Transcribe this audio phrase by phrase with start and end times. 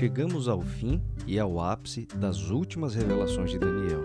[0.00, 4.02] chegamos ao fim e ao ápice das últimas revelações de Daniel.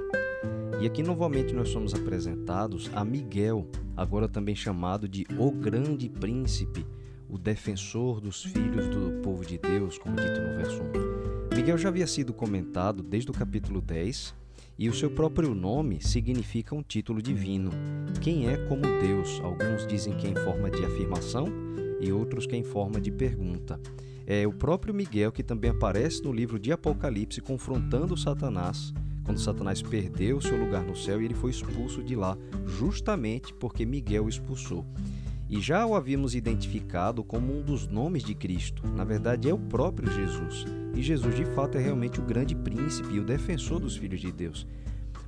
[0.81, 6.85] E aqui novamente nós somos apresentados a Miguel, agora também chamado de o Grande Príncipe,
[7.29, 10.81] o defensor dos filhos do povo de Deus, como dito no verso
[11.53, 11.55] 1.
[11.55, 14.35] Miguel já havia sido comentado desde o capítulo 10
[14.77, 17.69] e o seu próprio nome significa um título divino.
[18.19, 19.39] Quem é como Deus?
[19.41, 21.47] Alguns dizem que é em forma de afirmação
[22.01, 23.79] e outros que é em forma de pergunta.
[24.27, 28.93] É o próprio Miguel que também aparece no livro de Apocalipse confrontando Satanás,
[29.23, 33.85] quando Satanás perdeu seu lugar no céu e ele foi expulso de lá, justamente porque
[33.85, 34.85] Miguel o expulsou.
[35.47, 38.81] E já o havíamos identificado como um dos nomes de Cristo.
[38.87, 40.65] Na verdade, é o próprio Jesus.
[40.95, 44.31] E Jesus, de fato, é realmente o grande príncipe e o defensor dos filhos de
[44.31, 44.65] Deus.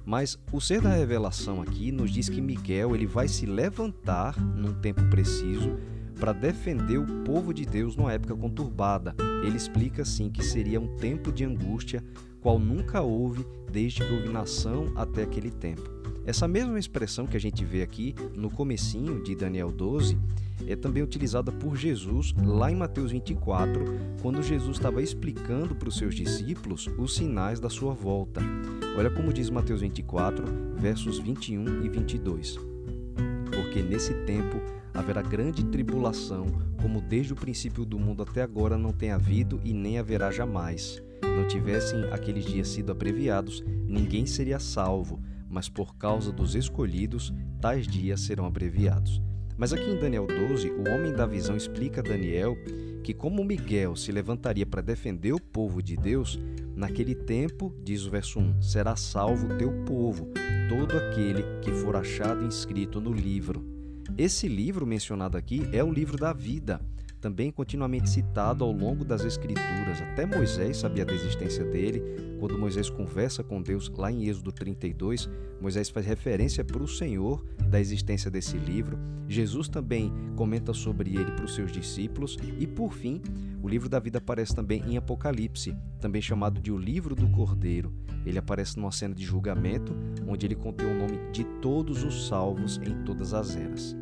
[0.03, 4.73] Mas o ser da revelação aqui nos diz que Miguel ele vai se levantar num
[4.73, 5.77] tempo preciso
[6.19, 9.15] para defender o povo de Deus numa época conturbada.
[9.43, 12.03] Ele explica assim que seria um tempo de angústia,
[12.41, 15.97] qual nunca houve desde que houve nação até aquele tempo.
[16.25, 20.17] Essa mesma expressão que a gente vê aqui no comecinho de Daniel 12
[20.67, 23.85] é também utilizada por Jesus lá em Mateus 24,
[24.21, 28.41] quando Jesus estava explicando para os seus discípulos os sinais da sua volta.
[28.97, 30.43] Olha como diz Mateus 24,
[30.75, 32.76] versos 21 e 22.
[33.77, 34.59] Porque nesse tempo
[34.91, 36.47] haverá grande tribulação,
[36.81, 40.99] como desde o princípio do mundo até agora não tem havido e nem haverá jamais.
[41.21, 47.87] Não tivessem aqueles dias sido abreviados, ninguém seria salvo, mas por causa dos escolhidos, tais
[47.87, 49.21] dias serão abreviados.
[49.55, 52.57] Mas aqui em Daniel 12, o homem da visão explica a Daniel
[53.03, 56.39] que, como Miguel se levantaria para defender o povo de Deus,
[56.77, 60.29] naquele tempo, diz o verso 1, será salvo teu povo,
[60.69, 63.65] todo aquele que for achado inscrito no livro.
[64.15, 66.79] Esse livro mencionado aqui é o livro da vida,
[67.19, 70.01] também continuamente citado ao longo das Escrituras.
[70.01, 72.01] Até Moisés sabia da existência dele.
[72.39, 75.29] Quando Moisés conversa com Deus, lá em Êxodo 32,
[75.59, 78.97] Moisés faz referência para o Senhor da existência desse livro.
[79.27, 82.37] Jesus também comenta sobre ele para os seus discípulos.
[82.59, 83.21] E, por fim,
[83.61, 87.93] o livro da vida aparece também em Apocalipse, também chamado de o livro do Cordeiro.
[88.25, 89.95] Ele aparece numa cena de julgamento,
[90.27, 93.95] onde ele contém o nome de todos os salvos em todas as eras.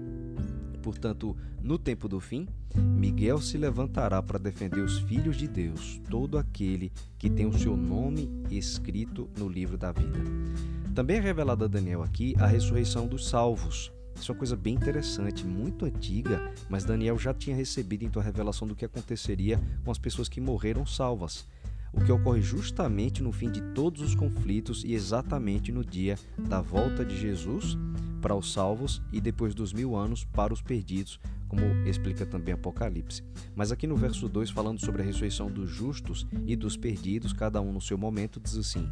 [0.86, 6.38] Portanto, no tempo do fim, Miguel se levantará para defender os filhos de Deus, todo
[6.38, 10.20] aquele que tem o seu nome escrito no livro da vida.
[10.94, 13.92] Também é revelada a Daniel aqui a ressurreição dos salvos.
[14.16, 18.26] Isso é uma coisa bem interessante, muito antiga, mas Daniel já tinha recebido então a
[18.26, 21.48] revelação do que aconteceria com as pessoas que morreram salvas
[21.96, 26.60] o que ocorre justamente no fim de todos os conflitos e exatamente no dia da
[26.60, 27.78] volta de Jesus
[28.26, 33.22] para os salvos e depois dos mil anos para os perdidos, como explica também Apocalipse.
[33.56, 37.62] Mas aqui no verso 2, falando sobre a ressurreição dos justos e dos perdidos, cada
[37.62, 38.90] um no seu momento, diz assim: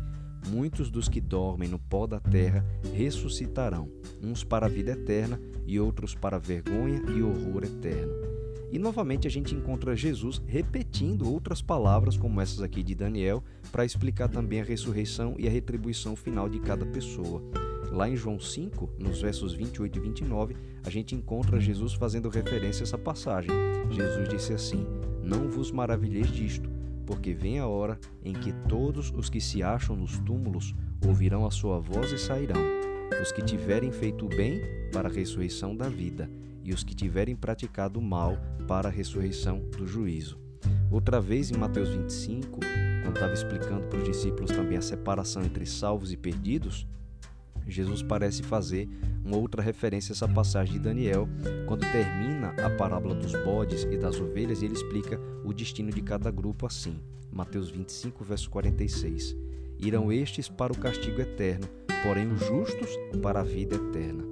[0.50, 3.90] Muitos dos que dormem no pó da terra ressuscitarão,
[4.22, 8.33] uns para a vida eterna e outros para a vergonha e horror eterno.
[8.74, 13.86] E novamente a gente encontra Jesus repetindo outras palavras, como essas aqui de Daniel, para
[13.86, 17.44] explicar também a ressurreição e a retribuição final de cada pessoa.
[17.92, 22.82] Lá em João 5, nos versos 28 e 29, a gente encontra Jesus fazendo referência
[22.82, 23.52] a essa passagem.
[23.92, 24.88] Jesus disse assim:
[25.22, 26.68] Não vos maravilheis disto,
[27.06, 30.74] porque vem a hora em que todos os que se acham nos túmulos
[31.06, 32.64] ouvirão a sua voz e sairão,
[33.22, 34.60] os que tiverem feito o bem
[34.92, 36.28] para a ressurreição da vida,
[36.64, 38.38] e os que tiverem praticado mal
[38.68, 40.40] para a ressurreição do juízo.
[40.90, 42.60] Outra vez em Mateus 25,
[43.04, 46.88] quando estava explicando para os discípulos também a separação entre salvos e perdidos,
[47.68, 48.90] Jesus parece fazer
[49.24, 51.28] uma outra referência a essa passagem de Daniel,
[51.66, 56.02] quando termina a parábola dos bodes e das ovelhas e ele explica o destino de
[56.02, 57.00] cada grupo assim.
[57.32, 59.36] Mateus 25, verso 46.
[59.80, 61.68] Irão estes para o castigo eterno,
[62.04, 62.90] porém os justos
[63.22, 64.24] para a vida eterna.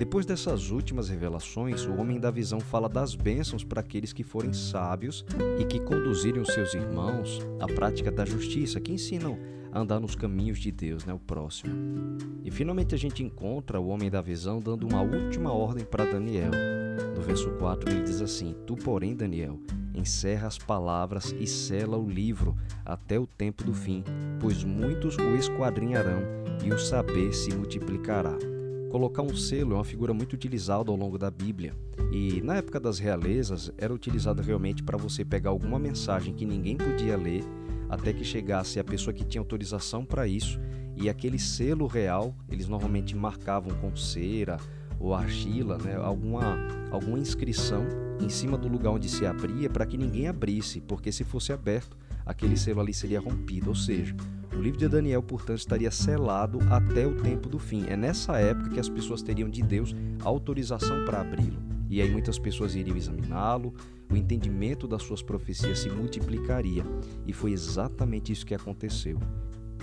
[0.00, 4.50] Depois dessas últimas revelações, o homem da visão fala das bênçãos para aqueles que forem
[4.50, 5.26] sábios
[5.58, 9.38] e que conduzirem os seus irmãos à prática da justiça, que ensinam
[9.70, 11.74] a andar nos caminhos de Deus, né, o próximo.
[12.42, 16.52] E finalmente a gente encontra o homem da visão dando uma última ordem para Daniel.
[17.14, 19.60] No verso 4 ele diz assim: Tu, porém, Daniel,
[19.94, 22.56] encerra as palavras e sela o livro
[22.86, 24.02] até o tempo do fim,
[24.40, 26.22] pois muitos o esquadrinharão
[26.64, 28.59] e o saber se multiplicará.
[28.90, 31.72] Colocar um selo é uma figura muito utilizada ao longo da Bíblia.
[32.10, 36.76] E na época das realezas era utilizada realmente para você pegar alguma mensagem que ninguém
[36.76, 37.44] podia ler
[37.88, 40.58] até que chegasse a pessoa que tinha autorização para isso
[40.96, 44.56] e aquele selo real eles normalmente marcavam com cera
[44.98, 46.58] ou argila, né, alguma,
[46.90, 47.86] alguma inscrição
[48.20, 51.96] em cima do lugar onde se abria para que ninguém abrisse, porque se fosse aberto
[52.26, 54.14] aquele selo ali seria rompido, ou seja,
[54.56, 57.84] o livro de Daniel, portanto, estaria selado até o tempo do fim.
[57.88, 61.62] É nessa época que as pessoas teriam de Deus autorização para abri-lo.
[61.88, 63.74] E aí muitas pessoas iriam examiná-lo,
[64.10, 66.84] o entendimento das suas profecias se multiplicaria.
[67.26, 69.18] E foi exatamente isso que aconteceu.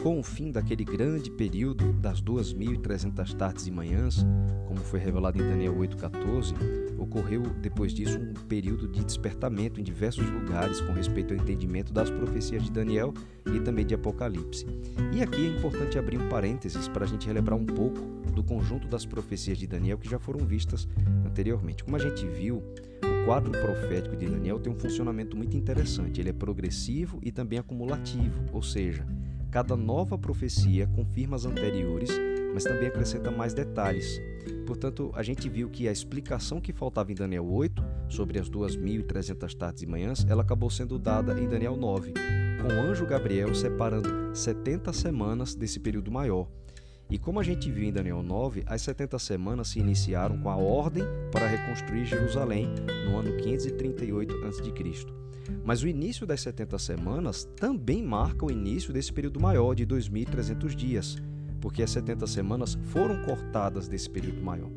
[0.02, 4.26] Com o fim daquele grande período das 2.300 tardes e manhãs,
[4.68, 6.54] como foi revelado em Daniel 8,14,
[6.98, 12.10] ocorreu depois disso um período de despertamento em diversos lugares com respeito ao entendimento das
[12.10, 13.14] profecias de Daniel
[13.54, 14.66] e também de Apocalipse.
[15.14, 18.00] E aqui é importante abrir um parênteses para a gente relembrar um pouco
[18.32, 20.88] do conjunto das profecias de Daniel que já foram vistas
[21.26, 21.84] anteriormente.
[21.84, 26.22] Como a gente viu, o quadro profético de Daniel tem um funcionamento muito interessante.
[26.22, 29.06] Ele é progressivo e também acumulativo, ou seja,
[29.52, 32.10] Cada nova profecia confirma as anteriores,
[32.54, 34.22] mas também acrescenta mais detalhes.
[34.66, 39.56] Portanto, a gente viu que a explicação que faltava em Daniel 8 sobre as 2.300
[39.56, 42.14] tardes e manhãs, ela acabou sendo dada em Daniel 9,
[42.62, 46.50] com o anjo Gabriel separando 70 semanas desse período maior.
[47.10, 50.58] E como a gente viu em Daniel 9, as 70 semanas se iniciaram com a
[50.58, 52.68] ordem para reconstruir Jerusalém
[53.06, 55.27] no ano 538 a.C.
[55.64, 60.76] Mas o início das 70 semanas também marca o início desse período maior de 2.300
[60.76, 61.18] dias,
[61.60, 64.70] porque as 70 semanas foram cortadas desse período maior.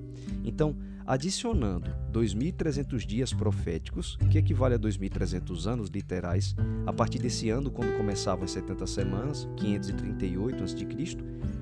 [0.45, 0.77] Então,
[1.07, 6.55] adicionando 2.300 dias proféticos, que equivale a 2.300 anos literais,
[6.87, 11.17] a partir desse ano, quando começavam as 70 semanas, 538 a.C.,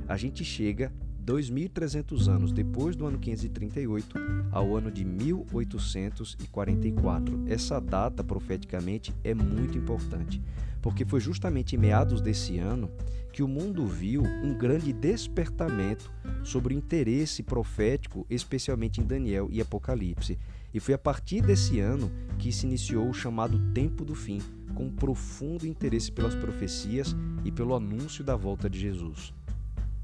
[0.07, 0.93] a gente chega
[1.29, 4.17] 2.300 anos depois do ano 538
[4.51, 7.45] ao ano de 1844.
[7.47, 10.41] Essa data, profeticamente, é muito importante,
[10.81, 12.91] porque foi justamente em meados desse ano
[13.31, 16.11] que o mundo viu um grande despertamento
[16.43, 20.39] sobre o interesse profético, especialmente em Daniel e Apocalipse.
[20.73, 24.41] E foi a partir desse ano que se iniciou o chamado Tempo do Fim,
[24.75, 27.15] com um profundo interesse pelas profecias
[27.45, 29.37] e pelo anúncio da volta de Jesus.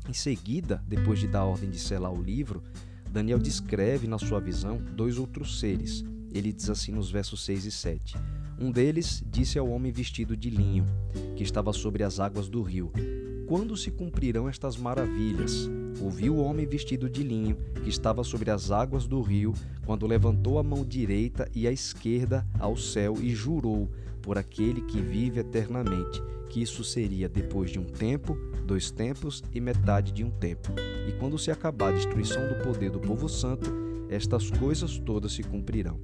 [0.08, 2.62] Em seguida, depois de dar a ordem de selar o livro,
[3.10, 6.04] Daniel descreve na sua visão dois outros seres.
[6.32, 8.16] Ele diz assim nos versos 6 e 7.
[8.58, 10.84] Um deles disse ao homem vestido de linho,
[11.34, 12.92] que estava sobre as águas do rio:
[13.46, 15.70] Quando se cumprirão estas maravilhas?
[16.00, 19.54] Ouviu o homem vestido de linho, que estava sobre as águas do rio,
[19.86, 23.88] quando levantou a mão direita e a esquerda ao céu e jurou
[24.24, 28.34] por aquele que vive eternamente, que isso seria depois de um tempo,
[28.64, 30.72] dois tempos e metade de um tempo.
[31.06, 33.70] E quando se acabar a destruição do poder do povo santo,
[34.08, 36.00] estas coisas todas se cumprirão.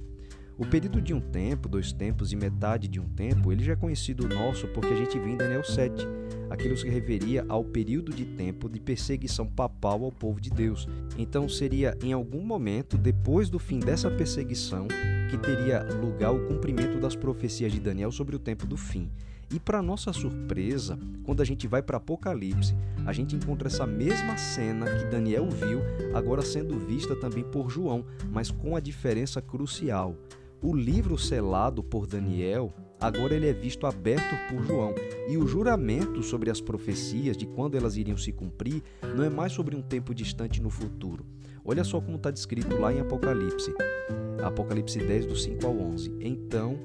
[0.57, 3.75] O período de um tempo, dois tempos e metade de um tempo, ele já é
[3.75, 6.05] conhecido nosso porque a gente viu em Daniel 7.
[6.49, 10.87] Aquilo se referia ao período de tempo de perseguição papal ao povo de Deus.
[11.17, 14.87] Então seria em algum momento, depois do fim dessa perseguição,
[15.29, 19.09] que teria lugar o cumprimento das profecias de Daniel sobre o tempo do fim.
[19.53, 22.75] E para nossa surpresa, quando a gente vai para Apocalipse,
[23.05, 25.81] a gente encontra essa mesma cena que Daniel viu,
[26.13, 30.15] agora sendo vista também por João, mas com a diferença crucial.
[30.63, 34.93] O livro selado por Daniel, agora ele é visto aberto por João,
[35.27, 38.83] e o juramento sobre as profecias de quando elas iriam se cumprir
[39.15, 41.25] não é mais sobre um tempo distante no futuro.
[41.65, 43.73] Olha só como está descrito lá em Apocalipse.
[44.43, 46.15] Apocalipse 10, do 5 ao 11.
[46.19, 46.77] Então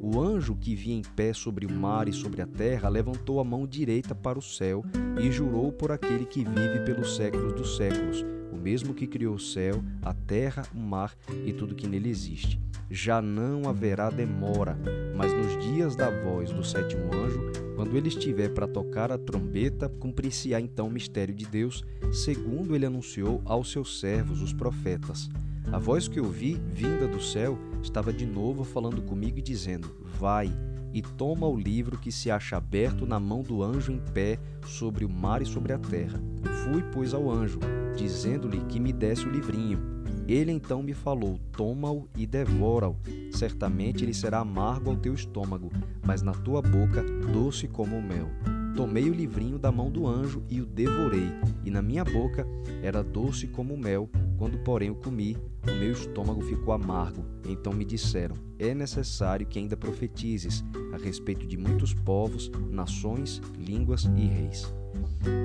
[0.00, 3.44] o anjo que vinha em pé sobre o mar e sobre a terra levantou a
[3.44, 4.84] mão direita para o céu
[5.20, 9.40] e jurou por aquele que vive pelos séculos dos séculos, o mesmo que criou o
[9.40, 12.63] céu, a terra, o mar e tudo que nele existe.
[12.90, 14.78] Já não haverá demora,
[15.16, 19.88] mas nos dias da voz do sétimo anjo, quando ele estiver para tocar a trombeta,
[19.88, 25.28] cumprir-se-á então o mistério de Deus, segundo ele anunciou aos seus servos, os profetas.
[25.72, 30.52] A voz que ouvi, vinda do céu, estava de novo falando comigo e dizendo: Vai
[30.92, 35.04] e toma o livro que se acha aberto na mão do anjo em pé sobre
[35.04, 36.22] o mar e sobre a terra.
[36.62, 37.58] Fui, pois, ao anjo,
[37.96, 39.93] dizendo-lhe que me desse o livrinho.
[40.26, 42.96] Ele então me falou: Toma-o e devora-o.
[43.32, 45.70] Certamente ele será amargo ao teu estômago,
[46.04, 47.02] mas na tua boca
[47.32, 48.28] doce como o mel.
[48.74, 51.28] Tomei o livrinho da mão do anjo e o devorei,
[51.64, 52.44] e na minha boca
[52.82, 54.08] era doce como mel.
[54.36, 57.24] Quando, porém, o comi, o meu estômago ficou amargo.
[57.46, 64.04] Então me disseram: É necessário que ainda profetizes a respeito de muitos povos, nações, línguas
[64.16, 64.74] e reis.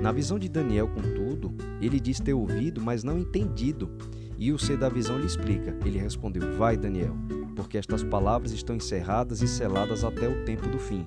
[0.02, 3.90] Na visão de Daniel, contudo, ele diz ter ouvido, mas não entendido.
[4.40, 5.76] E o ser da visão lhe explica.
[5.84, 7.14] Ele respondeu: Vai, Daniel,
[7.54, 11.06] porque estas palavras estão encerradas e seladas até o tempo do fim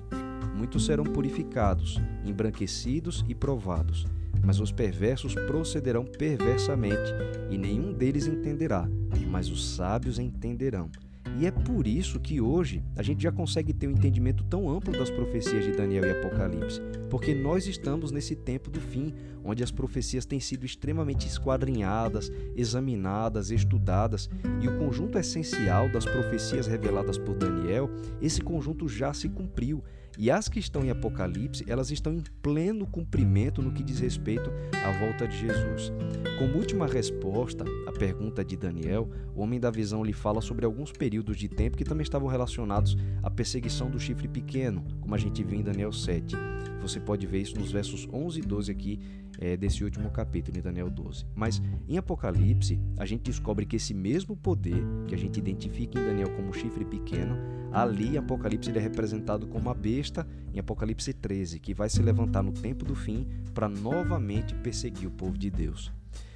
[0.64, 4.06] muitos serão purificados, embranquecidos e provados.
[4.42, 7.12] Mas os perversos procederão perversamente,
[7.50, 8.88] e nenhum deles entenderá,
[9.30, 10.90] mas os sábios entenderão.
[11.36, 14.92] E é por isso que hoje a gente já consegue ter um entendimento tão amplo
[14.92, 19.12] das profecias de Daniel e Apocalipse, porque nós estamos nesse tempo do fim,
[19.44, 24.30] onde as profecias têm sido extremamente esquadrinhadas, examinadas, estudadas,
[24.62, 27.90] e o conjunto essencial das profecias reveladas por Daniel,
[28.22, 29.82] esse conjunto já se cumpriu.
[30.18, 34.50] E as que estão em Apocalipse, elas estão em pleno cumprimento no que diz respeito
[34.84, 35.92] à volta de Jesus.
[36.38, 40.92] Como última resposta à pergunta de Daniel, o homem da visão lhe fala sobre alguns
[40.92, 45.42] períodos de tempo que também estavam relacionados à perseguição do chifre pequeno, como a gente
[45.42, 46.36] viu em Daniel 7.
[46.84, 49.00] Você pode ver isso nos versos 11 e 12 aqui
[49.38, 51.24] é, desse último capítulo, em Daniel 12.
[51.34, 56.04] Mas em Apocalipse, a gente descobre que esse mesmo poder que a gente identifica em
[56.04, 57.38] Daniel como chifre pequeno,
[57.72, 62.02] ali em Apocalipse ele é representado como a besta, em Apocalipse 13, que vai se
[62.02, 65.90] levantar no tempo do fim para novamente perseguir o povo de Deus.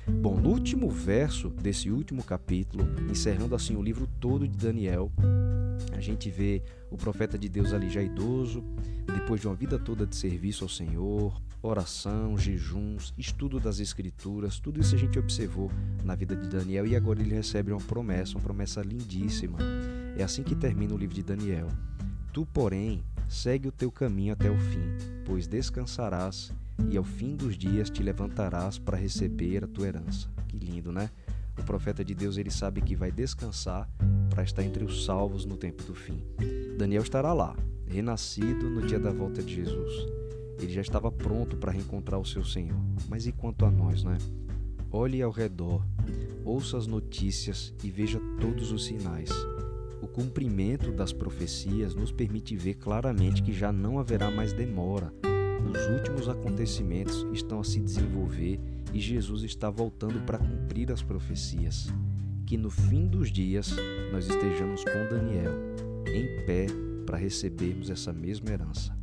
[0.09, 5.13] Bom, no último verso desse último capítulo, encerrando assim o livro todo de Daniel,
[5.99, 8.63] a gente vê o profeta de Deus ali já idoso,
[9.07, 14.81] depois de uma vida toda de serviço ao Senhor, oração, jejuns, estudo das Escrituras, tudo
[14.81, 15.71] isso a gente observou
[16.05, 19.59] na vida de Daniel e agora ele recebe uma promessa, uma promessa lindíssima.
[20.17, 21.67] É assim que termina o livro de Daniel.
[22.33, 26.53] Tu, porém, segue o teu caminho até o fim, pois descansarás
[26.89, 30.29] e ao fim dos dias te levantarás para receber a tua herança.
[30.47, 31.11] Que lindo, né?
[31.59, 33.89] O profeta de Deus ele sabe que vai descansar
[34.39, 36.23] para estar entre os salvos no tempo do fim.
[36.77, 37.57] Daniel estará lá,
[37.89, 40.07] renascido no dia da volta de Jesus.
[40.61, 42.79] Ele já estava pronto para reencontrar o seu Senhor.
[43.09, 44.17] Mas e quanto a nós, né?
[44.93, 45.85] Olhe ao redor,
[46.45, 49.31] ouça as notícias e veja todos os sinais.
[50.01, 55.13] O cumprimento das profecias nos permite ver claramente que já não haverá mais demora.
[55.69, 58.61] Os últimos acontecimentos estão a se desenvolver
[58.95, 61.89] e Jesus está voltando para cumprir as profecias.
[62.49, 63.77] Que no fim dos dias
[64.11, 65.53] nós estejamos com Daniel,
[66.07, 66.67] em pé
[67.05, 68.98] para recebermos essa mesma herança.